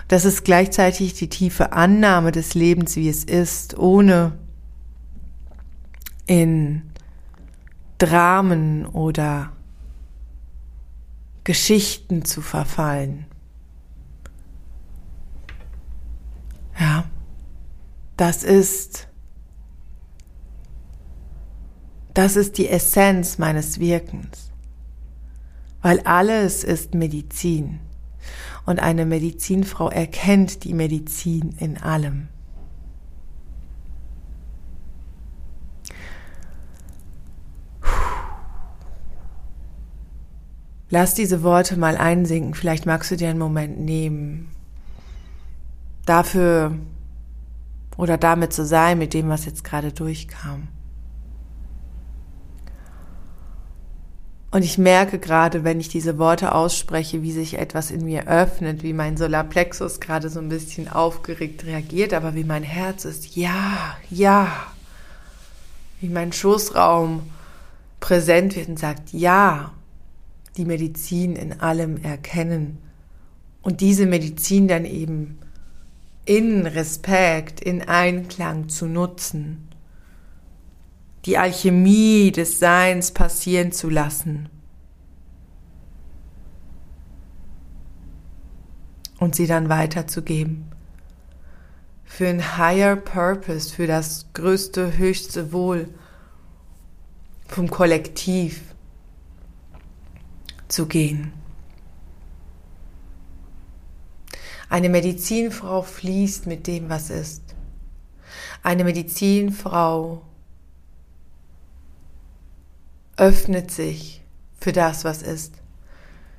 Das 0.08 0.24
ist 0.24 0.46
gleichzeitig 0.46 1.12
die 1.12 1.28
tiefe 1.28 1.74
Annahme 1.74 2.32
des 2.32 2.54
Lebens, 2.54 2.96
wie 2.96 3.10
es 3.10 3.22
ist, 3.22 3.76
ohne 3.76 4.32
in 6.26 6.84
Dramen 7.98 8.86
oder 8.86 9.52
Geschichten 11.44 12.24
zu 12.24 12.40
verfallen. 12.40 13.26
Ja, 16.78 17.04
das 18.16 18.44
ist, 18.44 19.08
das 22.14 22.36
ist 22.36 22.58
die 22.58 22.68
Essenz 22.68 23.38
meines 23.38 23.78
Wirkens. 23.80 24.50
Weil 25.80 26.00
alles 26.00 26.62
ist 26.62 26.94
Medizin. 26.94 27.80
Und 28.64 28.78
eine 28.78 29.04
Medizinfrau 29.04 29.88
erkennt 29.88 30.62
die 30.62 30.74
Medizin 30.74 31.56
in 31.58 31.78
allem. 31.78 32.28
Lass 40.92 41.14
diese 41.14 41.42
Worte 41.42 41.78
mal 41.78 41.96
einsinken. 41.96 42.52
Vielleicht 42.52 42.84
magst 42.84 43.10
du 43.10 43.16
dir 43.16 43.30
einen 43.30 43.38
Moment 43.38 43.80
nehmen. 43.80 44.51
Dafür 46.12 46.72
oder 47.96 48.18
damit 48.18 48.52
zu 48.52 48.66
sein 48.66 48.98
mit 48.98 49.14
dem, 49.14 49.30
was 49.30 49.46
jetzt 49.46 49.64
gerade 49.64 49.92
durchkam. 49.92 50.68
Und 54.50 54.62
ich 54.62 54.76
merke 54.76 55.18
gerade, 55.18 55.64
wenn 55.64 55.80
ich 55.80 55.88
diese 55.88 56.18
Worte 56.18 56.54
ausspreche, 56.54 57.22
wie 57.22 57.32
sich 57.32 57.58
etwas 57.58 57.90
in 57.90 58.04
mir 58.04 58.28
öffnet, 58.28 58.82
wie 58.82 58.92
mein 58.92 59.16
Solarplexus 59.16 60.00
gerade 60.00 60.28
so 60.28 60.38
ein 60.38 60.50
bisschen 60.50 60.86
aufgeregt 60.90 61.64
reagiert, 61.64 62.12
aber 62.12 62.34
wie 62.34 62.44
mein 62.44 62.62
Herz 62.62 63.06
ist, 63.06 63.34
ja, 63.34 63.96
ja, 64.10 64.48
wie 66.02 66.10
mein 66.10 66.34
Schoßraum 66.34 67.22
präsent 68.00 68.54
wird 68.54 68.68
und 68.68 68.78
sagt, 68.78 69.14
ja, 69.14 69.72
die 70.58 70.66
Medizin 70.66 71.36
in 71.36 71.58
allem 71.62 71.96
erkennen 72.02 72.76
und 73.62 73.80
diese 73.80 74.04
Medizin 74.04 74.68
dann 74.68 74.84
eben 74.84 75.38
in 76.24 76.66
Respekt, 76.66 77.60
in 77.60 77.82
Einklang 77.82 78.68
zu 78.68 78.86
nutzen, 78.86 79.68
die 81.24 81.38
Alchemie 81.38 82.32
des 82.32 82.58
Seins 82.58 83.12
passieren 83.12 83.72
zu 83.72 83.88
lassen 83.88 84.48
und 89.18 89.34
sie 89.34 89.46
dann 89.46 89.68
weiterzugeben. 89.68 90.64
Für 92.04 92.28
ein 92.28 92.58
higher 92.58 92.96
purpose, 92.96 93.72
für 93.72 93.86
das 93.86 94.26
größte, 94.34 94.98
höchste 94.98 95.52
Wohl 95.52 95.88
vom 97.46 97.70
Kollektiv 97.70 98.74
zu 100.68 100.86
gehen. 100.86 101.32
Eine 104.72 104.88
Medizinfrau 104.88 105.82
fließt 105.82 106.46
mit 106.46 106.66
dem, 106.66 106.88
was 106.88 107.10
ist. 107.10 107.42
Eine 108.62 108.84
Medizinfrau 108.84 110.22
öffnet 113.18 113.70
sich 113.70 114.24
für 114.58 114.72
das, 114.72 115.04
was 115.04 115.20
ist. 115.20 115.56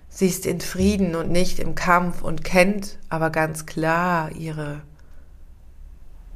Sie 0.10 0.25
ist 0.25 0.48
in 0.48 0.62
Frieden 0.62 1.13
und 1.13 1.30
nicht 1.30 1.60
im 1.60 1.75
Kampf 1.75 2.24
und 2.24 2.44
kennt 2.44 2.98
aber 3.08 3.30
ganz 3.30 3.68
klar 3.68 4.32
ihre 4.32 4.82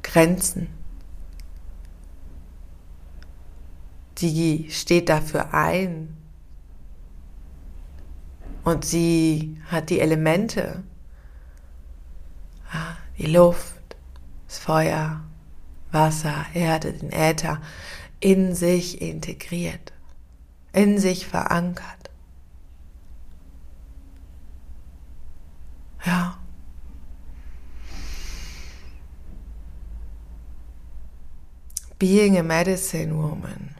Grenzen. 0.04 0.68
Sie 4.16 4.68
steht 4.70 5.08
dafür 5.08 5.52
ein 5.52 6.16
und 8.62 8.84
sie 8.84 9.60
hat 9.68 9.90
die 9.90 9.98
Elemente, 9.98 10.84
die 13.18 13.26
Luft, 13.26 13.96
das 14.46 14.58
Feuer, 14.58 15.22
Wasser, 15.90 16.46
Erde, 16.54 16.92
den 16.92 17.10
Äther 17.10 17.60
in 18.20 18.54
sich 18.54 19.00
integriert, 19.00 19.92
in 20.72 20.98
sich 20.98 21.26
verankert. 21.26 22.10
Ja. 26.04 26.38
Being 31.98 32.38
a 32.38 32.42
medicine 32.42 33.16
woman. 33.16 33.74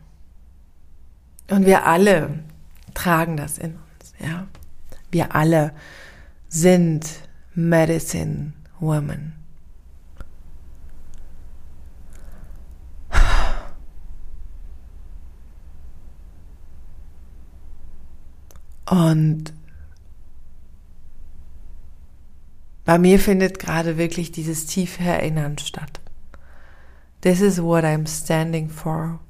Und 1.50 1.64
wir 1.66 1.86
alle 1.86 2.40
tragen 2.92 3.36
das 3.36 3.58
in 3.58 3.76
uns, 3.76 4.12
ja. 4.18 4.48
Wir 5.10 5.34
alle 5.34 5.72
sind 6.48 7.06
medicine 7.54 8.52
woman. 8.80 9.34
Und 18.90 19.52
bei 22.84 22.98
mir 22.98 23.18
findet 23.20 23.58
gerade 23.58 23.98
wirklich 23.98 24.32
dieses 24.32 24.64
tiefe 24.64 25.02
Erinnern 25.02 25.58
statt. 25.58 26.00
This 27.20 27.40
is 27.40 27.60
what 27.60 27.84
I'm 27.84 28.08
standing 28.08 28.70
for. 28.70 29.20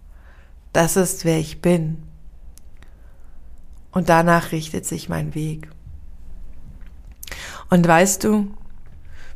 Das 0.72 0.96
ist, 0.96 1.24
wer 1.24 1.38
ich 1.38 1.60
bin. 1.60 2.04
Und 3.90 4.08
danach 4.08 4.52
richtet 4.52 4.86
sich 4.86 5.08
mein 5.08 5.34
Weg. 5.34 5.68
Und 7.68 7.86
weißt 7.86 8.22
du, 8.22 8.54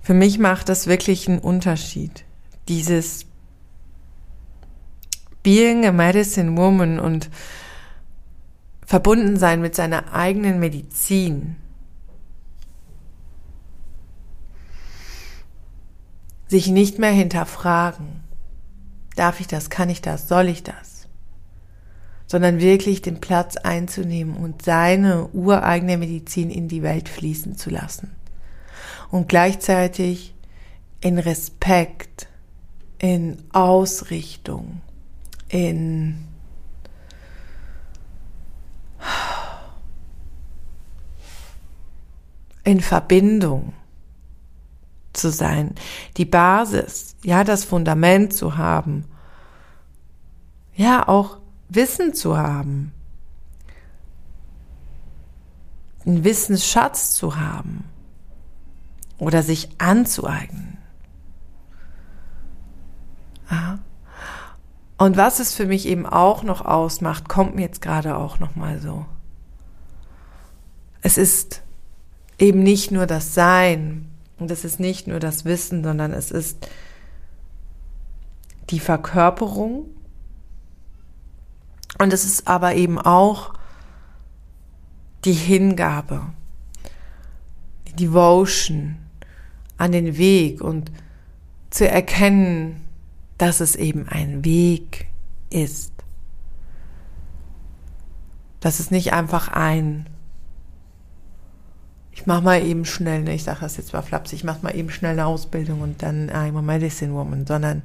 für 0.02 0.14
mich 0.14 0.38
macht 0.38 0.68
das 0.68 0.88
wirklich 0.88 1.28
einen 1.28 1.38
Unterschied. 1.38 2.24
Dieses 2.68 3.26
Being 5.44 5.86
a 5.86 5.92
Medicine 5.92 6.56
Woman 6.56 6.98
und 6.98 7.30
verbunden 8.84 9.36
sein 9.36 9.60
mit 9.60 9.76
seiner 9.76 10.12
eigenen 10.12 10.58
Medizin. 10.58 11.56
Sich 16.48 16.66
nicht 16.66 16.98
mehr 16.98 17.12
hinterfragen. 17.12 18.24
Darf 19.14 19.38
ich 19.40 19.46
das? 19.46 19.70
Kann 19.70 19.88
ich 19.88 20.02
das? 20.02 20.26
Soll 20.26 20.48
ich 20.48 20.64
das? 20.64 21.06
Sondern 22.26 22.60
wirklich 22.60 23.02
den 23.02 23.20
Platz 23.20 23.56
einzunehmen 23.56 24.36
und 24.36 24.62
seine 24.62 25.28
ureigene 25.28 25.96
Medizin 25.96 26.50
in 26.50 26.66
die 26.66 26.82
Welt 26.82 27.08
fließen 27.08 27.56
zu 27.56 27.70
lassen 27.70 28.16
und 29.12 29.28
gleichzeitig 29.28 30.34
in 31.00 31.18
Respekt, 31.18 32.26
in 32.98 33.44
Ausrichtung, 33.52 34.80
in 35.48 36.26
in 42.64 42.80
Verbindung 42.80 43.74
zu 45.12 45.30
sein, 45.30 45.74
die 46.16 46.24
Basis, 46.24 47.16
ja, 47.22 47.44
das 47.44 47.64
Fundament 47.64 48.32
zu 48.32 48.56
haben, 48.56 49.04
ja, 50.74 51.06
auch 51.06 51.38
Wissen 51.68 52.14
zu 52.14 52.38
haben, 52.38 52.94
einen 56.06 56.24
Wissensschatz 56.24 57.14
zu 57.14 57.36
haben 57.36 57.91
oder 59.22 59.44
sich 59.44 59.68
anzueignen. 59.78 60.78
Aha. 63.48 63.78
Und 64.98 65.16
was 65.16 65.38
es 65.38 65.54
für 65.54 65.66
mich 65.66 65.86
eben 65.86 66.06
auch 66.06 66.42
noch 66.42 66.64
ausmacht, 66.64 67.28
kommt 67.28 67.54
mir 67.54 67.62
jetzt 67.62 67.80
gerade 67.80 68.16
auch 68.16 68.40
noch 68.40 68.56
mal 68.56 68.80
so. 68.80 69.06
Es 71.02 71.18
ist 71.18 71.62
eben 72.40 72.64
nicht 72.64 72.90
nur 72.90 73.06
das 73.06 73.32
Sein 73.32 74.10
und 74.40 74.50
es 74.50 74.64
ist 74.64 74.80
nicht 74.80 75.06
nur 75.06 75.20
das 75.20 75.44
Wissen, 75.44 75.84
sondern 75.84 76.12
es 76.12 76.32
ist 76.32 76.68
die 78.70 78.80
Verkörperung 78.80 79.86
und 81.98 82.12
es 82.12 82.24
ist 82.24 82.48
aber 82.48 82.74
eben 82.74 82.98
auch 82.98 83.54
die 85.24 85.32
Hingabe, 85.32 86.26
die 87.86 87.94
Devotion, 87.94 88.96
an 89.82 89.90
den 89.90 90.16
Weg 90.16 90.60
und 90.60 90.92
zu 91.70 91.88
erkennen, 91.88 92.82
dass 93.36 93.58
es 93.58 93.74
eben 93.74 94.08
ein 94.08 94.44
Weg 94.44 95.08
ist. 95.50 95.92
Dass 98.60 98.78
es 98.78 98.92
nicht 98.92 99.12
einfach 99.12 99.48
ein, 99.48 100.06
ich 102.12 102.26
mache 102.26 102.42
mal 102.42 102.62
eben 102.62 102.84
schnell, 102.84 103.24
ne, 103.24 103.34
ich 103.34 103.42
sage 103.42 103.58
das 103.60 103.76
jetzt 103.76 103.92
mal 103.92 104.02
flapsig, 104.02 104.38
ich 104.38 104.44
mache 104.44 104.62
mal 104.62 104.76
eben 104.76 104.88
schnell 104.88 105.12
eine 105.12 105.26
Ausbildung 105.26 105.80
und 105.80 106.00
dann 106.04 106.30
I'm 106.30 106.56
a 106.56 106.62
Medicine 106.62 107.12
Woman, 107.12 107.44
sondern 107.44 107.82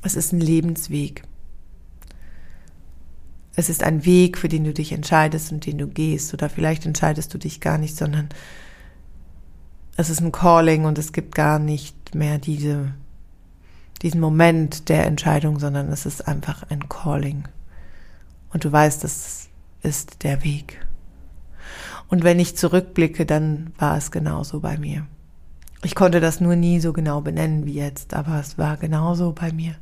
es 0.00 0.16
ist 0.16 0.32
ein 0.32 0.40
Lebensweg. 0.40 1.24
Es 3.54 3.68
ist 3.68 3.82
ein 3.82 4.06
Weg, 4.06 4.38
für 4.38 4.48
den 4.48 4.64
du 4.64 4.72
dich 4.72 4.92
entscheidest 4.92 5.52
und 5.52 5.66
den 5.66 5.76
du 5.76 5.88
gehst. 5.88 6.32
Oder 6.32 6.48
vielleicht 6.48 6.86
entscheidest 6.86 7.34
du 7.34 7.38
dich 7.38 7.60
gar 7.60 7.76
nicht, 7.76 7.96
sondern 7.96 8.28
es 9.96 10.10
ist 10.10 10.20
ein 10.20 10.32
Calling 10.32 10.84
und 10.84 10.98
es 10.98 11.12
gibt 11.12 11.34
gar 11.34 11.58
nicht 11.58 12.14
mehr 12.14 12.38
diese, 12.38 12.92
diesen 14.02 14.20
Moment 14.20 14.88
der 14.88 15.06
Entscheidung, 15.06 15.58
sondern 15.58 15.88
es 15.88 16.06
ist 16.06 16.28
einfach 16.28 16.64
ein 16.68 16.88
Calling. 16.88 17.48
Und 18.52 18.64
du 18.64 18.72
weißt, 18.72 19.02
das 19.04 19.48
ist 19.82 20.22
der 20.22 20.44
Weg. 20.44 20.86
Und 22.08 22.24
wenn 22.24 22.38
ich 22.38 22.56
zurückblicke, 22.56 23.26
dann 23.26 23.72
war 23.78 23.96
es 23.96 24.10
genauso 24.10 24.60
bei 24.60 24.78
mir. 24.78 25.06
Ich 25.82 25.94
konnte 25.94 26.20
das 26.20 26.40
nur 26.40 26.56
nie 26.56 26.80
so 26.80 26.92
genau 26.92 27.20
benennen 27.20 27.64
wie 27.64 27.74
jetzt, 27.74 28.14
aber 28.14 28.38
es 28.38 28.58
war 28.58 28.76
genauso 28.76 29.32
bei 29.32 29.52
mir. 29.52 29.74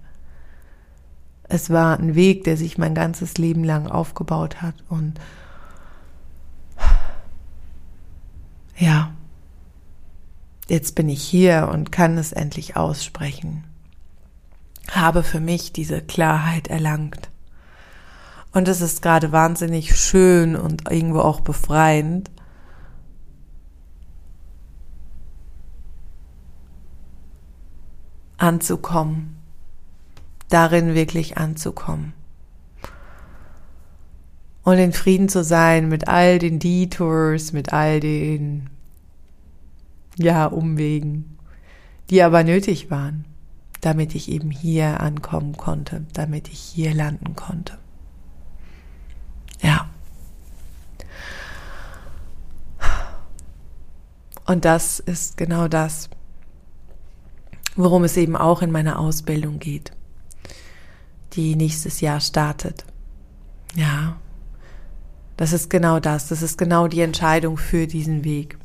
Es 1.44 1.70
war 1.70 1.98
ein 1.98 2.14
Weg, 2.14 2.44
der 2.44 2.56
sich 2.56 2.78
mein 2.78 2.94
ganzes 2.94 3.36
Leben 3.36 3.64
lang 3.64 3.86
aufgebaut 3.86 4.62
hat 4.62 4.74
und 4.88 5.20
ja, 8.76 9.12
jetzt 10.68 10.94
bin 10.94 11.08
ich 11.08 11.22
hier 11.22 11.68
und 11.72 11.92
kann 11.92 12.18
es 12.18 12.32
endlich 12.32 12.76
aussprechen. 12.76 13.64
Habe 14.90 15.22
für 15.22 15.40
mich 15.40 15.72
diese 15.72 16.00
Klarheit 16.02 16.68
erlangt. 16.68 17.30
Und 18.52 18.68
es 18.68 18.80
ist 18.80 19.02
gerade 19.02 19.32
wahnsinnig 19.32 19.96
schön 19.96 20.54
und 20.54 20.90
irgendwo 20.90 21.20
auch 21.20 21.40
befreiend, 21.40 22.30
anzukommen, 28.36 29.36
darin 30.48 30.94
wirklich 30.94 31.36
anzukommen. 31.36 32.12
Und 34.62 34.78
in 34.78 34.92
Frieden 34.92 35.28
zu 35.28 35.44
sein 35.44 35.88
mit 35.88 36.08
all 36.08 36.38
den 36.38 36.58
Detours, 36.58 37.52
mit 37.52 37.72
all 37.72 38.00
den, 38.00 38.70
ja, 40.16 40.46
Umwegen, 40.46 41.38
die 42.10 42.22
aber 42.22 42.44
nötig 42.44 42.90
waren, 42.90 43.24
damit 43.80 44.14
ich 44.14 44.30
eben 44.30 44.50
hier 44.50 45.00
ankommen 45.00 45.56
konnte, 45.56 46.06
damit 46.12 46.48
ich 46.48 46.58
hier 46.58 46.94
landen 46.94 47.36
konnte. 47.36 47.78
Ja. 49.60 49.88
Und 54.46 54.64
das 54.64 55.00
ist 55.00 55.36
genau 55.36 55.68
das, 55.68 56.10
worum 57.76 58.04
es 58.04 58.16
eben 58.16 58.36
auch 58.36 58.62
in 58.62 58.70
meiner 58.70 58.98
Ausbildung 58.98 59.58
geht, 59.58 59.92
die 61.32 61.56
nächstes 61.56 62.00
Jahr 62.00 62.20
startet. 62.20 62.84
Ja, 63.74 64.16
das 65.36 65.52
ist 65.52 65.70
genau 65.70 65.98
das, 65.98 66.28
das 66.28 66.42
ist 66.42 66.58
genau 66.58 66.88
die 66.88 67.00
Entscheidung 67.00 67.56
für 67.56 67.86
diesen 67.86 68.22
Weg. 68.22 68.58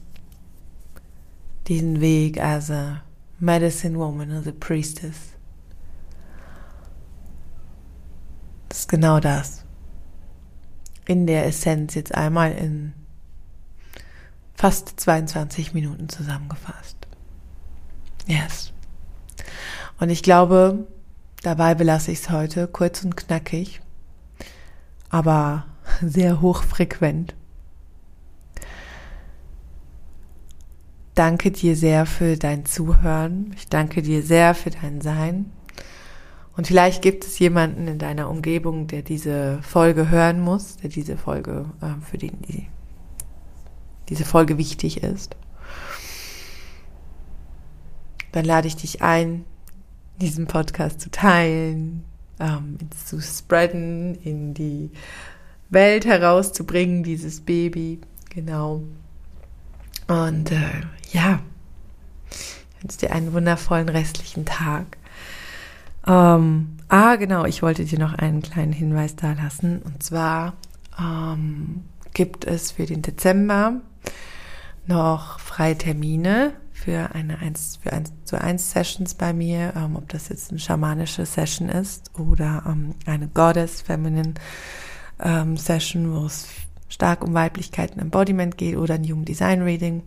Diesen 1.70 2.02
Weg 2.02 2.42
as 2.42 2.72
a 2.72 3.04
medicine 3.40 3.98
woman, 3.98 4.32
as 4.32 4.48
a 4.48 4.52
priestess. 4.52 5.18
Das 8.68 8.80
ist 8.80 8.90
genau 8.90 9.20
das. 9.20 9.64
In 11.06 11.28
der 11.28 11.46
Essenz 11.46 11.96
jetzt 11.96 12.14
einmal 12.14 12.52
in 12.52 12.94
fast 14.56 15.00
22 15.00 15.74
Minuten 15.74 16.10
zusammengefasst. 16.10 16.98
Yes. 18.28 18.74
Und 20.00 20.10
ich 20.10 20.22
glaube, 20.22 20.88
dabei 21.44 21.76
belasse 21.76 22.12
ich 22.12 22.20
es 22.20 22.30
heute 22.30 22.68
kurz 22.68 23.04
und 23.04 23.16
knackig, 23.16 23.82
aber 25.10 25.66
sehr 26.02 26.42
hochfrequent. 26.42 27.36
Danke 31.20 31.52
dir 31.52 31.76
sehr 31.76 32.06
für 32.06 32.38
dein 32.38 32.64
Zuhören. 32.64 33.52
Ich 33.58 33.68
danke 33.68 34.02
dir 34.02 34.24
sehr 34.24 34.56
für 34.56 34.70
dein 34.70 35.02
Sein. 35.02 35.52
Und 36.56 36.68
vielleicht 36.68 37.02
gibt 37.02 37.26
es 37.26 37.40
jemanden 37.40 37.90
in 37.90 38.00
deiner 38.00 38.30
Umgebung, 38.30 38.88
der 38.88 39.02
diese 39.02 39.62
Folge 39.62 40.10
hören 40.10 40.40
muss, 40.40 40.78
der 40.78 40.90
diese 40.90 41.18
Folge, 41.18 41.66
äh, 41.82 42.02
für 42.10 42.18
den 42.18 42.42
die, 42.44 42.68
diese 44.08 44.24
Folge 44.24 44.58
wichtig 44.58 45.04
ist. 45.04 45.36
Dann 48.32 48.46
lade 48.46 48.70
ich 48.70 48.78
dich 48.78 49.02
ein, 49.02 49.44
diesen 50.22 50.48
Podcast 50.48 51.02
zu 51.02 51.12
teilen, 51.12 52.06
ähm, 52.40 52.78
zu 53.06 53.20
spreaden, 53.20 54.16
in 54.24 54.54
die 54.54 54.90
Welt 55.70 56.06
herauszubringen, 56.06 57.04
dieses 57.04 57.42
Baby. 57.42 58.00
Genau. 58.30 58.84
Und 60.10 60.52
äh, 60.52 60.82
ja, 61.12 61.40
ich 62.32 62.82
wünsche 62.82 62.98
dir 62.98 63.12
einen 63.12 63.32
wundervollen 63.32 63.90
restlichen 63.90 64.44
Tag. 64.44 64.98
Ähm, 66.08 66.78
ah, 66.88 67.16
genau, 67.16 67.46
ich 67.46 67.62
wollte 67.62 67.86
dir 67.86 68.00
noch 68.00 68.14
einen 68.14 68.42
kleinen 68.42 68.74
Hinweis 68.74 69.16
da 69.16 69.34
lassen. 69.34 69.84
Und 69.84 70.02
zwar 70.02 70.54
ähm, 71.00 71.84
gibt 72.16 72.46
es 72.46 72.72
für 72.72 72.88
den 72.88 73.04
Dezember 73.04 73.82
noch 74.88 75.40
freie 75.40 75.78
Termine 75.78 76.54
für 76.74 77.14
eine 77.14 77.38
1 77.38 77.78
für 77.84 77.94
1 77.94 78.12
zu 78.26 78.42
1 78.42 78.72
Sessions 78.72 79.14
bei 79.14 79.32
mir, 79.32 79.74
ähm, 79.76 79.96
ob 79.96 80.10
das 80.10 80.30
jetzt 80.30 80.50
eine 80.50 80.60
schamanische 80.60 81.28
Session 81.28 81.70
ist 81.70 82.18
oder 82.18 82.64
ähm, 82.66 82.96
eine 83.06 83.28
Goddess 83.28 83.82
Feminine 83.82 84.34
ähm, 85.20 85.56
Session, 85.56 86.16
wo 86.16 86.26
es 86.26 86.48
stark 86.90 87.24
um 87.24 87.34
Weiblichkeit 87.34 87.94
und 87.94 88.00
Embodiment 88.00 88.58
geht 88.58 88.76
oder 88.76 88.96
ein 88.96 89.06
Human 89.06 89.26
Design 89.26 89.62
Reading. 89.62 90.04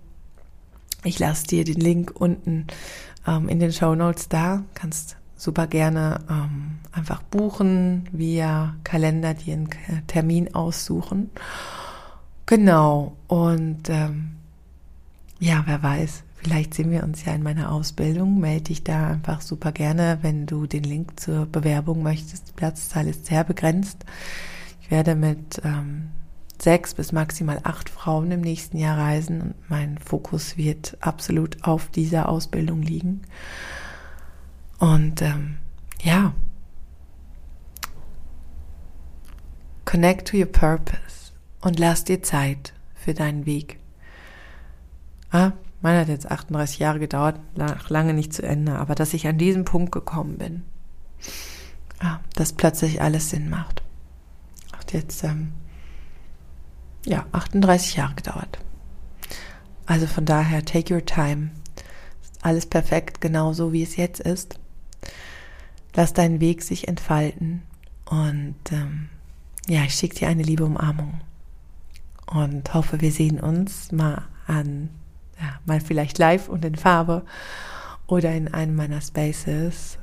Ich 1.05 1.19
lasse 1.19 1.47
dir 1.47 1.65
den 1.65 1.81
Link 1.81 2.13
unten 2.15 2.67
ähm, 3.27 3.49
in 3.49 3.59
den 3.59 3.73
Show 3.73 3.95
Notes 3.95 4.29
da. 4.29 4.63
Kannst 4.75 5.17
super 5.37 5.67
gerne 5.67 6.21
ähm, 6.31 6.79
einfach 6.93 7.23
buchen 7.23 8.09
via 8.13 8.77
Kalender, 8.85 9.35
dir 9.35 9.55
einen 9.55 9.71
Termin 10.07 10.55
aussuchen. 10.55 11.31
Genau. 12.47 13.17
Und 13.27 13.89
ähm, 13.89 14.33
ja, 15.41 15.65
wer 15.67 15.83
weiß, 15.83 16.23
vielleicht 16.37 16.75
sehen 16.75 16.91
wir 16.91 17.03
uns 17.03 17.25
ja 17.25 17.33
in 17.33 17.43
meiner 17.43 17.73
Ausbildung. 17.73 18.39
Melde 18.39 18.65
dich 18.65 18.85
da 18.85 19.09
einfach 19.09 19.41
super 19.41 19.73
gerne, 19.73 20.19
wenn 20.23 20.47
du 20.47 20.67
den 20.67 20.85
Link 20.85 21.19
zur 21.19 21.47
Bewerbung 21.47 22.03
möchtest. 22.03 22.49
Die 22.49 22.53
Platzzahl 22.53 23.09
ist 23.09 23.27
sehr 23.27 23.43
begrenzt 23.43 24.05
werde 24.93 25.17
mit 25.17 25.61
ähm, 25.65 26.11
sechs 26.63 26.95
bis 26.95 27.13
maximal 27.13 27.61
acht 27.65 27.89
Frauen 27.89 28.31
im 28.31 28.41
nächsten 28.41 28.79
Jahr 28.79 28.99
reisen 28.99 29.41
und 29.41 29.55
mein 29.69 29.99
Fokus 29.99 30.57
wird 30.57 30.97
absolut 31.01 31.65
auf 31.65 31.89
dieser 31.89 32.29
Ausbildung 32.29 32.83
liegen. 32.83 33.23
Und 34.79 35.23
ähm, 35.23 35.59
ja, 36.03 36.35
connect 39.85 40.29
to 40.29 40.37
your 40.37 40.47
purpose 40.47 41.33
und 41.61 41.79
lass 41.79 42.05
dir 42.05 42.23
Zeit 42.23 42.73
für 42.95 43.15
deinen 43.15 43.47
Weg. 43.47 43.79
Ah, 45.31 45.53
mein 45.81 45.99
hat 45.99 46.09
jetzt 46.09 46.31
38 46.31 46.79
Jahre 46.79 46.99
gedauert, 46.99 47.41
lange 47.89 48.15
nicht 48.15 48.33
zu 48.33 48.43
Ende, 48.43 48.77
aber 48.77 48.95
dass 48.95 49.15
ich 49.15 49.27
an 49.27 49.39
diesem 49.39 49.65
Punkt 49.65 49.93
gekommen 49.93 50.39
bin, 50.39 50.63
ah, 52.01 52.21
dass 52.35 52.53
plötzlich 52.53 53.01
alles 53.01 53.31
Sinn 53.31 53.51
macht 53.51 53.83
jetzt 54.93 55.25
ähm, 55.25 55.53
ja 57.07 57.27
38 57.33 57.97
Jahre 57.97 58.15
gedauert. 58.15 58.59
Also 59.87 60.07
von 60.07 60.25
daher, 60.25 60.65
take 60.65 60.95
your 60.95 61.05
time. 61.05 61.51
Alles 62.41 62.67
perfekt, 62.67 63.21
genau 63.21 63.53
so 63.53 63.73
wie 63.73 63.83
es 63.83 63.97
jetzt 63.97 64.21
ist. 64.21 64.59
Lass 65.95 66.13
deinen 66.13 66.41
Weg 66.41 66.63
sich 66.63 66.89
entfalten 66.89 67.63
und 68.07 68.57
ähm, 68.71 69.09
ja, 69.69 69.85
ich 69.85 69.95
schicke 69.95 70.17
dir 70.17 70.29
eine 70.29 70.43
liebe 70.43 70.65
Umarmung 70.65 71.21
und 72.27 72.73
hoffe, 72.75 73.01
wir 73.01 73.13
sehen 73.13 73.39
uns 73.41 73.93
mal 73.93 74.23
an, 74.47 74.89
ja, 75.41 75.61
mal 75.67 75.81
vielleicht 75.81 76.19
live 76.19 76.49
und 76.49 76.65
in 76.65 76.77
Farbe 76.77 77.25
oder 78.07 78.33
in 78.33 78.53
einem 78.53 78.75
meiner 78.75 79.01
Spaces. 79.01 79.99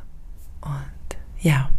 Und 0.62 1.18
ja. 1.40 1.70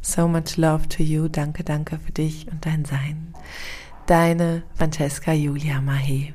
So 0.00 0.28
much 0.28 0.56
love 0.56 0.88
to 0.88 1.02
you. 1.02 1.28
Danke, 1.28 1.64
danke 1.64 1.98
für 1.98 2.12
dich 2.12 2.46
und 2.50 2.64
dein 2.64 2.84
Sein. 2.84 3.34
Deine 4.06 4.62
Francesca 4.76 5.32
Julia 5.32 5.80
Mahe. 5.80 6.32